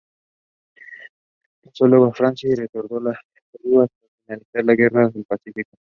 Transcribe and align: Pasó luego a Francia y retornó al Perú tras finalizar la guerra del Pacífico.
Pasó 1.63 1.85
luego 1.87 2.05
a 2.07 2.11
Francia 2.13 2.49
y 2.51 2.55
retornó 2.55 3.07
al 3.11 3.17
Perú 3.51 3.85
tras 3.87 4.11
finalizar 4.51 4.65
la 4.65 4.75
guerra 4.75 5.09
del 5.09 5.25
Pacífico. 5.25 5.77